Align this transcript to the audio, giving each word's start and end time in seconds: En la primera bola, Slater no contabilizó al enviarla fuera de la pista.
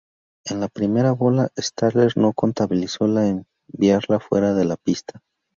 En 0.45 0.59
la 0.59 0.67
primera 0.67 1.11
bola, 1.11 1.49
Slater 1.55 2.13
no 2.17 2.33
contabilizó 2.33 3.03
al 3.05 3.45
enviarla 3.69 4.19
fuera 4.19 4.55
de 4.55 4.65
la 4.65 4.75
pista. 4.75 5.21